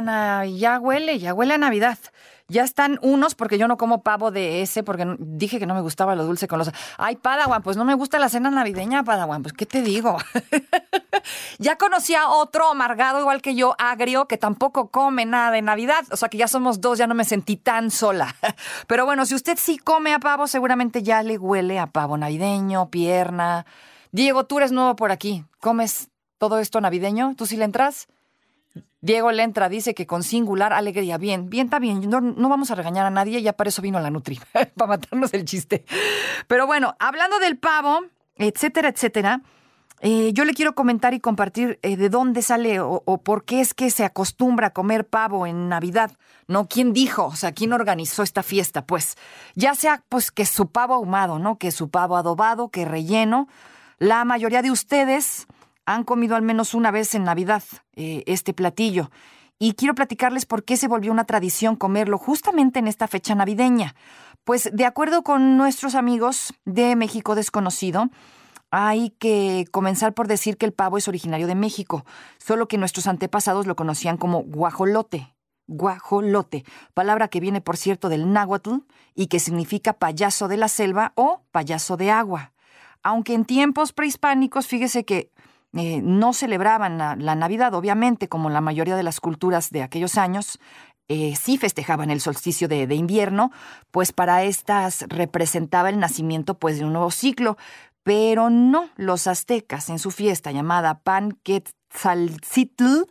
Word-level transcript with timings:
Ya 0.00 0.78
huele, 0.80 1.18
ya 1.18 1.34
huele 1.34 1.54
a 1.54 1.58
Navidad. 1.58 1.98
Ya 2.48 2.64
están 2.64 2.98
unos, 3.02 3.34
porque 3.34 3.56
yo 3.56 3.66
no 3.66 3.78
como 3.78 4.02
pavo 4.02 4.30
de 4.30 4.62
ese, 4.62 4.82
porque 4.82 5.16
dije 5.18 5.58
que 5.58 5.66
no 5.66 5.74
me 5.74 5.80
gustaba 5.80 6.14
lo 6.14 6.24
dulce 6.24 6.48
con 6.48 6.58
los... 6.58 6.70
Ay, 6.98 7.16
Padawan, 7.16 7.62
pues 7.62 7.76
no 7.76 7.84
me 7.84 7.94
gusta 7.94 8.18
la 8.18 8.28
cena 8.28 8.50
navideña, 8.50 9.04
Padawan, 9.04 9.42
pues 9.42 9.54
¿qué 9.54 9.64
te 9.64 9.80
digo? 9.80 10.18
ya 11.58 11.76
conocí 11.76 12.14
a 12.14 12.28
otro 12.28 12.68
amargado 12.68 13.20
igual 13.20 13.40
que 13.40 13.54
yo, 13.54 13.74
agrio, 13.78 14.26
que 14.26 14.36
tampoco 14.36 14.90
come 14.90 15.24
nada 15.24 15.50
de 15.50 15.62
Navidad. 15.62 16.04
O 16.10 16.16
sea 16.16 16.28
que 16.28 16.36
ya 16.36 16.48
somos 16.48 16.80
dos, 16.80 16.98
ya 16.98 17.06
no 17.06 17.14
me 17.14 17.24
sentí 17.24 17.56
tan 17.56 17.90
sola. 17.90 18.34
Pero 18.86 19.06
bueno, 19.06 19.24
si 19.24 19.34
usted 19.34 19.56
sí 19.58 19.78
come 19.78 20.12
a 20.12 20.18
pavo, 20.18 20.46
seguramente 20.46 21.02
ya 21.02 21.22
le 21.22 21.38
huele 21.38 21.78
a 21.78 21.86
pavo 21.86 22.18
navideño, 22.18 22.90
pierna. 22.90 23.64
Diego, 24.10 24.44
tú 24.44 24.58
eres 24.58 24.72
nuevo 24.72 24.94
por 24.94 25.10
aquí. 25.10 25.44
¿Comes 25.58 26.10
todo 26.36 26.58
esto 26.58 26.80
navideño? 26.80 27.34
¿Tú 27.36 27.46
sí 27.46 27.56
le 27.56 27.64
entras? 27.64 28.08
Diego 29.02 29.32
Lentra 29.32 29.68
dice 29.68 29.94
que 29.94 30.06
con 30.06 30.22
singular 30.22 30.72
alegría. 30.72 31.18
Bien, 31.18 31.50
bien, 31.50 31.66
está 31.66 31.80
bien. 31.80 32.08
No, 32.08 32.48
vamos 32.48 32.70
a 32.70 32.76
regañar 32.76 33.04
a 33.04 33.10
nadie, 33.10 33.42
ya 33.42 33.52
para 33.52 33.68
eso 33.68 33.82
vino 33.82 33.98
la 34.00 34.10
Nutri, 34.10 34.40
para 34.76 34.88
matarnos 34.88 35.34
el 35.34 35.44
chiste. 35.44 35.84
Pero 36.46 36.66
bueno, 36.66 36.94
hablando 37.00 37.40
del 37.40 37.58
pavo, 37.58 38.04
etcétera, 38.36 38.88
etcétera, 38.88 39.42
eh, 40.00 40.32
yo 40.32 40.44
le 40.44 40.54
quiero 40.54 40.74
comentar 40.74 41.14
y 41.14 41.20
compartir 41.20 41.80
eh, 41.82 41.96
de 41.96 42.08
dónde 42.08 42.42
sale 42.42 42.80
o, 42.80 43.02
o, 43.04 43.18
por 43.22 43.44
qué 43.44 43.60
es 43.60 43.74
que 43.74 43.90
se 43.90 44.04
acostumbra 44.04 44.68
a 44.68 44.72
comer 44.72 45.06
pavo 45.06 45.46
en 45.46 45.68
Navidad. 45.68 46.12
¿No? 46.48 46.66
¿Quién 46.66 46.92
dijo? 46.92 47.26
O 47.26 47.36
sea, 47.36 47.52
¿quién 47.52 47.72
organizó 47.72 48.22
esta 48.22 48.42
fiesta? 48.42 48.84
Pues 48.84 49.16
ya 49.54 49.74
sea 49.74 50.02
pues 50.08 50.32
que 50.32 50.44
su 50.44 50.70
pavo 50.70 50.94
ahumado, 50.94 51.38
¿no? 51.38 51.56
Que 51.56 51.70
su 51.70 51.88
pavo 51.88 52.16
adobado, 52.16 52.68
que 52.68 52.84
relleno. 52.84 53.48
La 53.98 54.24
mayoría 54.24 54.60
de 54.60 54.72
ustedes 54.72 55.46
han 55.94 56.04
comido 56.04 56.36
al 56.36 56.42
menos 56.42 56.74
una 56.74 56.90
vez 56.90 57.14
en 57.14 57.24
Navidad 57.24 57.62
eh, 57.94 58.22
este 58.26 58.54
platillo. 58.54 59.10
Y 59.58 59.74
quiero 59.74 59.94
platicarles 59.94 60.46
por 60.46 60.64
qué 60.64 60.76
se 60.76 60.88
volvió 60.88 61.12
una 61.12 61.24
tradición 61.24 61.76
comerlo 61.76 62.18
justamente 62.18 62.78
en 62.78 62.88
esta 62.88 63.06
fecha 63.06 63.34
navideña. 63.34 63.94
Pues 64.44 64.70
de 64.72 64.86
acuerdo 64.86 65.22
con 65.22 65.56
nuestros 65.56 65.94
amigos 65.94 66.52
de 66.64 66.96
México 66.96 67.36
Desconocido, 67.36 68.10
hay 68.70 69.10
que 69.10 69.66
comenzar 69.70 70.14
por 70.14 70.26
decir 70.26 70.56
que 70.56 70.66
el 70.66 70.72
pavo 70.72 70.98
es 70.98 71.06
originario 71.06 71.46
de 71.46 71.54
México, 71.54 72.04
solo 72.38 72.66
que 72.66 72.78
nuestros 72.78 73.06
antepasados 73.06 73.66
lo 73.66 73.76
conocían 73.76 74.16
como 74.16 74.42
guajolote. 74.42 75.32
Guajolote, 75.68 76.64
palabra 76.92 77.28
que 77.28 77.38
viene 77.38 77.60
por 77.60 77.76
cierto 77.76 78.08
del 78.08 78.32
náhuatl 78.32 78.78
y 79.14 79.28
que 79.28 79.38
significa 79.38 79.92
payaso 79.92 80.48
de 80.48 80.56
la 80.56 80.68
selva 80.68 81.12
o 81.14 81.42
payaso 81.52 81.96
de 81.96 82.10
agua. 82.10 82.52
Aunque 83.04 83.34
en 83.34 83.44
tiempos 83.44 83.92
prehispánicos, 83.92 84.66
fíjese 84.66 85.04
que 85.04 85.30
eh, 85.74 86.02
no 86.02 86.34
celebraban 86.34 86.98
la, 86.98 87.34
Navidad, 87.34 87.72
obviamente, 87.74 88.28
como 88.28 88.50
la 88.50 88.60
mayoría 88.60 88.94
de 88.94 89.02
las 89.02 89.20
culturas 89.20 89.70
de 89.70 89.82
aquellos 89.82 90.18
años, 90.18 90.58
eh, 91.08 91.34
sí 91.34 91.56
festejaban 91.56 92.10
el 92.10 92.20
solsticio 92.20 92.68
de, 92.68 92.94
invierno, 92.94 93.50
pues 93.90 94.12
para 94.12 94.44
estas 94.44 95.06
representaba 95.08 95.88
el 95.88 95.98
nacimiento 95.98 96.58
pues, 96.58 96.78
de 96.78 96.84
un 96.84 96.92
nuevo 96.92 97.10
ciclo, 97.10 97.56
pero 98.02 98.50
no 98.50 98.90
los 98.96 99.26
aztecas 99.26 99.88
en 99.88 99.98
su 99.98 100.10
fiesta 100.10 100.52
llamada 100.52 101.00
Panquetzalcitl 101.00 103.04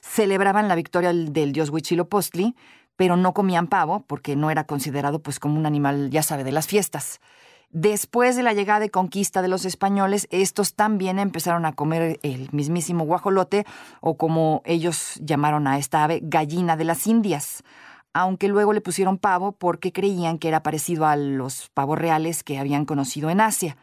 celebraban 0.00 0.68
la 0.68 0.74
victoria 0.74 1.10
del, 1.10 1.32
del 1.32 1.52
dios 1.52 1.70
Huitzilopochtli, 1.70 2.56
pero 2.96 3.16
no 3.16 3.34
comían 3.34 3.68
pavo 3.68 4.04
porque 4.06 4.36
no 4.36 4.50
era 4.50 4.64
considerado 4.64 5.22
pues 5.22 5.38
como 5.38 5.58
un 5.58 5.66
animal, 5.66 6.10
ya 6.10 6.22
sabe, 6.22 6.44
de 6.44 6.52
las 6.52 6.66
fiestas. 6.66 7.20
Después 7.74 8.36
de 8.36 8.44
la 8.44 8.52
llegada 8.52 8.84
y 8.84 8.88
conquista 8.88 9.42
de 9.42 9.48
los 9.48 9.64
españoles, 9.64 10.28
estos 10.30 10.76
también 10.76 11.18
empezaron 11.18 11.66
a 11.66 11.72
comer 11.72 12.20
el 12.22 12.48
mismísimo 12.52 13.04
guajolote, 13.04 13.66
o 14.00 14.16
como 14.16 14.62
ellos 14.64 15.18
llamaron 15.20 15.66
a 15.66 15.76
esta 15.76 16.04
ave, 16.04 16.20
gallina 16.22 16.76
de 16.76 16.84
las 16.84 17.08
Indias, 17.08 17.64
aunque 18.12 18.46
luego 18.46 18.72
le 18.72 18.80
pusieron 18.80 19.18
pavo 19.18 19.50
porque 19.50 19.90
creían 19.90 20.38
que 20.38 20.46
era 20.46 20.62
parecido 20.62 21.04
a 21.04 21.16
los 21.16 21.68
pavos 21.74 21.98
reales 21.98 22.44
que 22.44 22.60
habían 22.60 22.84
conocido 22.84 23.28
en 23.28 23.40
Asia. 23.40 23.76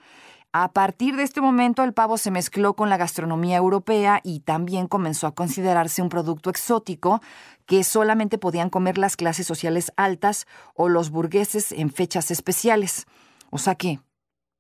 A 0.53 0.71
partir 0.71 1.17
de 1.17 1.23
este 1.23 1.41
momento 1.41 1.83
el 1.83 1.93
pavo 1.93 2.17
se 2.17 2.31
mezcló 2.31 2.77
con 2.77 2.89
la 2.89 2.95
gastronomía 2.95 3.57
europea 3.57 4.21
y 4.23 4.39
también 4.39 4.87
comenzó 4.87 5.27
a 5.27 5.35
considerarse 5.35 6.01
un 6.01 6.07
producto 6.07 6.49
exótico 6.49 7.21
que 7.65 7.83
solamente 7.83 8.37
podían 8.37 8.69
comer 8.69 8.97
las 8.97 9.17
clases 9.17 9.45
sociales 9.45 9.91
altas 9.97 10.47
o 10.75 10.87
los 10.87 11.09
burgueses 11.09 11.73
en 11.73 11.89
fechas 11.89 12.31
especiales. 12.31 13.05
O 13.51 13.59
sea 13.59 13.75
que, 13.75 13.99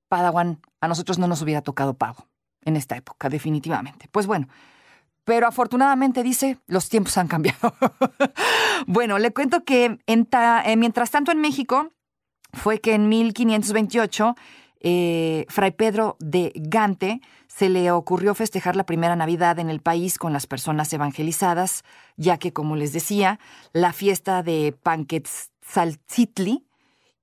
Padawan, 0.07 0.61
a 0.79 0.87
nosotros 0.87 1.17
no 1.17 1.27
nos 1.27 1.41
hubiera 1.41 1.61
tocado 1.61 1.95
pavo 1.95 2.27
en 2.63 2.75
esta 2.75 2.95
época, 2.95 3.29
definitivamente. 3.29 4.07
Pues 4.11 4.27
bueno, 4.27 4.47
pero 5.23 5.47
afortunadamente 5.47 6.21
dice, 6.21 6.59
los 6.67 6.89
tiempos 6.89 7.17
han 7.17 7.27
cambiado. 7.27 7.73
bueno, 8.87 9.17
le 9.17 9.33
cuento 9.33 9.63
que 9.63 9.99
en 10.05 10.27
eh, 10.65 10.77
mientras 10.77 11.09
tanto 11.09 11.31
en 11.31 11.41
México 11.41 11.91
fue 12.53 12.79
que 12.79 12.93
en 12.93 13.09
1528 13.09 14.35
eh, 14.83 15.45
Fray 15.47 15.71
Pedro 15.71 16.17
de 16.19 16.51
Gante 16.55 17.21
se 17.47 17.69
le 17.69 17.91
ocurrió 17.91 18.33
festejar 18.33 18.75
la 18.75 18.85
primera 18.85 19.15
Navidad 19.15 19.59
en 19.59 19.69
el 19.69 19.79
país 19.79 20.17
con 20.17 20.33
las 20.33 20.47
personas 20.47 20.91
evangelizadas, 20.91 21.83
ya 22.17 22.37
que, 22.37 22.51
como 22.51 22.75
les 22.75 22.91
decía, 22.91 23.39
la 23.73 23.93
fiesta 23.93 24.41
de 24.41 24.75
Panquetzalcitli, 24.81 26.65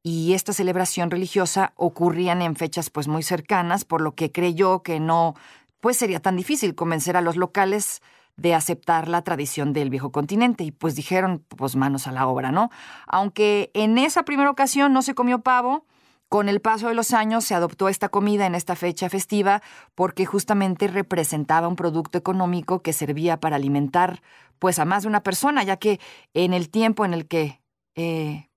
y 0.08 0.32
esta 0.32 0.54
celebración 0.54 1.10
religiosa 1.10 1.74
ocurrían 1.76 2.40
en 2.40 2.56
fechas 2.56 2.88
pues 2.88 3.08
muy 3.08 3.22
cercanas, 3.22 3.84
por 3.84 4.00
lo 4.00 4.14
que 4.14 4.32
creyó 4.32 4.82
que 4.82 5.00
no 5.00 5.34
pues 5.80 5.98
sería 5.98 6.18
tan 6.18 6.34
difícil 6.34 6.74
convencer 6.74 7.14
a 7.18 7.20
los 7.20 7.36
locales 7.36 8.00
de 8.38 8.54
aceptar 8.54 9.06
la 9.06 9.20
tradición 9.20 9.74
del 9.74 9.90
viejo 9.90 10.10
continente 10.10 10.64
y 10.64 10.70
pues 10.70 10.94
dijeron 10.94 11.44
pues 11.48 11.76
manos 11.76 12.06
a 12.06 12.12
la 12.12 12.26
obra, 12.26 12.50
¿no? 12.52 12.70
Aunque 13.06 13.70
en 13.74 13.98
esa 13.98 14.22
primera 14.22 14.50
ocasión 14.50 14.94
no 14.94 15.02
se 15.02 15.14
comió 15.14 15.40
pavo, 15.40 15.84
con 16.30 16.48
el 16.48 16.62
paso 16.62 16.88
de 16.88 16.94
los 16.94 17.12
años 17.12 17.44
se 17.44 17.54
adoptó 17.54 17.90
esta 17.90 18.08
comida 18.08 18.46
en 18.46 18.54
esta 18.54 18.76
fecha 18.76 19.10
festiva 19.10 19.60
porque 19.94 20.24
justamente 20.24 20.88
representaba 20.88 21.68
un 21.68 21.76
producto 21.76 22.16
económico 22.16 22.80
que 22.80 22.94
servía 22.94 23.40
para 23.40 23.56
alimentar 23.56 24.22
pues 24.58 24.78
a 24.78 24.86
más 24.86 25.02
de 25.02 25.08
una 25.08 25.22
persona, 25.22 25.64
ya 25.64 25.76
que 25.76 26.00
en 26.32 26.54
el 26.54 26.70
tiempo 26.70 27.04
en 27.04 27.12
el 27.12 27.28
que 27.28 27.60
eh, 27.94 28.47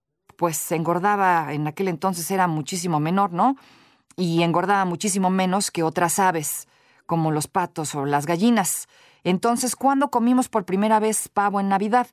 pues 0.41 0.71
engordaba, 0.71 1.53
en 1.53 1.67
aquel 1.67 1.87
entonces 1.87 2.31
era 2.31 2.47
muchísimo 2.47 2.99
menor, 2.99 3.31
¿no? 3.31 3.57
Y 4.15 4.41
engordaba 4.41 4.85
muchísimo 4.85 5.29
menos 5.29 5.69
que 5.69 5.83
otras 5.83 6.17
aves, 6.17 6.67
como 7.05 7.29
los 7.29 7.45
patos 7.45 7.93
o 7.93 8.07
las 8.07 8.25
gallinas. 8.25 8.87
Entonces, 9.23 9.75
¿cuándo 9.75 10.09
comimos 10.09 10.49
por 10.49 10.65
primera 10.65 10.99
vez 10.99 11.27
pavo 11.27 11.59
en 11.59 11.69
Navidad? 11.69 12.07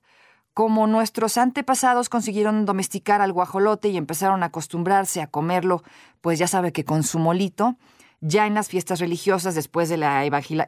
Como 0.53 0.87
nuestros 0.87 1.39
antepasados 1.39 2.11
consiguieron 2.11 2.66
domesticar 2.66 3.22
al 3.22 3.33
guajolote 3.33 3.89
y 3.89 3.97
empezaron 3.97 4.43
a 4.43 4.47
acostumbrarse 4.47 5.22
a 5.22 5.28
comerlo, 5.28 5.83
pues 6.21 6.39
ya 6.39 6.49
sabe 6.49 6.71
que 6.71 6.84
con 6.84 7.05
su 7.05 7.19
molito, 7.19 7.78
ya 8.21 8.47
en 8.47 8.53
las 8.53 8.69
fiestas 8.69 9.00
religiosas, 9.00 9.54
después 9.54 9.89
de 9.89 9.97
la 9.97 10.22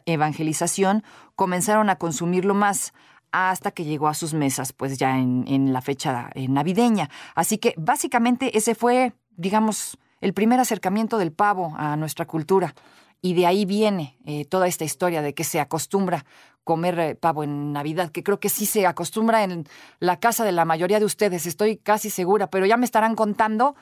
evangelización, 0.07 1.05
comenzaron 1.37 1.91
a 1.91 1.97
consumirlo 1.97 2.55
más, 2.55 2.95
hasta 3.33 3.71
que 3.71 3.85
llegó 3.85 4.09
a 4.09 4.15
sus 4.15 4.35
mesas, 4.35 4.73
pues 4.73 4.99
ya 4.99 5.19
en, 5.19 5.73
la 5.73 5.81
fecha 5.81 6.31
navideña. 6.35 7.11
Así 7.35 7.59
que 7.59 7.75
básicamente 7.77 8.57
ese 8.57 8.75
fue, 8.75 9.13
digamos, 9.37 9.99
el 10.21 10.35
primer 10.35 10.61
acercamiento 10.61 11.19
del 11.19 11.33
pavo 11.33 11.75
a 11.77 11.97
nuestra 11.97 12.27
cultura. 12.27 12.75
Y 13.23 13.35
de 13.35 13.47
ahí 13.47 13.65
viene 13.67 14.19
eh, 14.25 14.45
toda 14.47 14.67
esta 14.67 14.85
historia 14.85 15.23
de 15.23 15.35
que 15.35 15.45
se 15.45 15.61
acostumbra 15.61 16.25
comer 16.65 16.99
eh, 16.99 17.15
pavo 17.15 17.45
en 17.45 17.73
Navidad, 17.73 18.11
que 18.11 18.23
creo 18.23 18.41
que 18.41 18.49
sí 18.49 18.67
se 18.67 18.87
acostumbra 18.87 19.45
en 19.45 19.67
la 19.99 20.19
casa 20.19 20.45
de 20.45 20.53
la 20.53 20.65
mayoría 20.65 20.99
de 20.99 21.05
ustedes, 21.05 21.47
estoy 21.47 21.77
casi 21.77 22.11
segura, 22.11 22.49
pero 22.49 22.67
ya 22.67 22.77
me 22.77 22.85
estarán 22.85 23.15
contando 23.15 23.75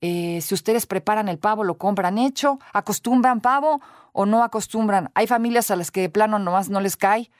eh, 0.00 0.40
si 0.40 0.54
ustedes 0.54 0.86
preparan 0.86 1.28
el 1.28 1.38
pavo, 1.38 1.62
lo 1.62 1.78
compran 1.78 2.18
hecho, 2.18 2.58
acostumbran 2.72 3.40
pavo 3.40 3.80
o 4.12 4.26
no 4.26 4.42
acostumbran. 4.42 5.10
Hay 5.14 5.28
familias 5.28 5.70
a 5.70 5.76
las 5.76 5.92
que 5.92 6.00
de 6.00 6.10
plano 6.10 6.40
nomás 6.40 6.68
no 6.68 6.80
les 6.80 6.96
cae 6.96 7.30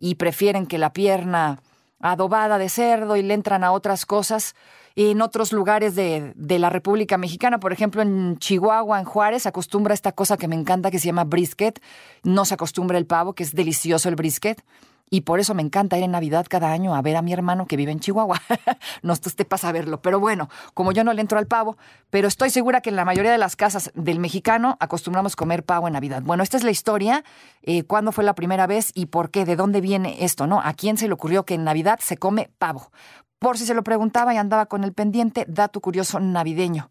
y 0.00 0.16
prefieren 0.16 0.66
que 0.66 0.78
la 0.78 0.92
pierna 0.92 1.62
adobada 2.00 2.58
de 2.58 2.68
cerdo 2.68 3.16
y 3.16 3.22
le 3.22 3.34
entran 3.34 3.62
a 3.62 3.72
otras 3.72 4.06
cosas. 4.06 4.56
En 4.96 5.22
otros 5.22 5.52
lugares 5.52 5.94
de, 5.94 6.32
de, 6.34 6.58
la 6.58 6.68
República 6.68 7.16
Mexicana, 7.16 7.60
por 7.60 7.72
ejemplo 7.72 8.02
en 8.02 8.38
Chihuahua, 8.38 8.98
en 8.98 9.04
Juárez, 9.04 9.46
acostumbra 9.46 9.94
esta 9.94 10.12
cosa 10.12 10.36
que 10.36 10.48
me 10.48 10.56
encanta 10.56 10.90
que 10.90 10.98
se 10.98 11.06
llama 11.06 11.24
brisket. 11.24 11.80
No 12.24 12.44
se 12.44 12.54
acostumbra 12.54 12.98
el 12.98 13.06
pavo, 13.06 13.34
que 13.34 13.44
es 13.44 13.54
delicioso 13.54 14.08
el 14.08 14.16
brisket. 14.16 14.64
Y 15.12 15.22
por 15.22 15.40
eso 15.40 15.54
me 15.54 15.62
encanta 15.62 15.98
ir 15.98 16.04
en 16.04 16.12
Navidad 16.12 16.46
cada 16.48 16.70
año 16.70 16.94
a 16.94 17.02
ver 17.02 17.16
a 17.16 17.22
mi 17.22 17.32
hermano 17.32 17.66
que 17.66 17.76
vive 17.76 17.90
en 17.90 17.98
Chihuahua. 17.98 18.40
no 19.02 19.16
te 19.16 19.44
pasa 19.44 19.68
a 19.68 19.72
verlo. 19.72 20.00
Pero 20.00 20.20
bueno, 20.20 20.48
como 20.72 20.92
yo 20.92 21.02
no 21.02 21.12
le 21.12 21.20
entro 21.20 21.38
al 21.38 21.48
pavo, 21.48 21.76
pero 22.10 22.28
estoy 22.28 22.50
segura 22.50 22.80
que 22.80 22.90
en 22.90 22.96
la 22.96 23.04
mayoría 23.04 23.32
de 23.32 23.38
las 23.38 23.56
casas 23.56 23.90
del 23.94 24.20
mexicano 24.20 24.76
acostumbramos 24.78 25.34
comer 25.34 25.64
pavo 25.64 25.88
en 25.88 25.94
Navidad. 25.94 26.22
Bueno, 26.22 26.44
esta 26.44 26.56
es 26.56 26.62
la 26.62 26.70
historia. 26.70 27.24
Eh, 27.62 27.82
¿Cuándo 27.82 28.12
fue 28.12 28.22
la 28.22 28.36
primera 28.36 28.68
vez 28.68 28.92
y 28.94 29.06
por 29.06 29.30
qué? 29.30 29.44
¿De 29.44 29.56
dónde 29.56 29.80
viene 29.80 30.24
esto? 30.24 30.46
¿No? 30.46 30.60
¿A 30.60 30.74
quién 30.74 30.96
se 30.96 31.08
le 31.08 31.14
ocurrió 31.14 31.44
que 31.44 31.54
en 31.54 31.64
Navidad 31.64 31.98
se 32.00 32.16
come 32.16 32.48
pavo? 32.58 32.92
Por 33.40 33.58
si 33.58 33.66
se 33.66 33.74
lo 33.74 33.82
preguntaba 33.82 34.32
y 34.32 34.36
andaba 34.36 34.66
con 34.66 34.84
el 34.84 34.92
pendiente, 34.92 35.44
dato 35.48 35.80
curioso 35.80 36.20
navideño. 36.20 36.88